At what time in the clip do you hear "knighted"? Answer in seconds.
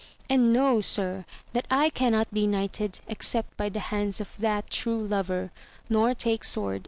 2.47-3.01